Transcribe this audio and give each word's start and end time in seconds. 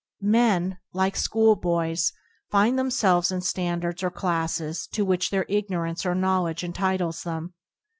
Men, 0.23 0.79
like 0.93 1.15
schoolboys, 1.15 2.11
find 2.49 2.79
themselves 2.79 3.31
in 3.31 3.41
standards 3.41 4.01
or 4.01 4.09
classes 4.09 4.87
to 4.93 5.05
which 5.05 5.29
their 5.29 5.45
igno 5.45 5.83
rance 5.83 6.07
or 6.07 6.15
knowledge 6.15 6.63
entitles 6.63 7.21
them. 7.21 7.53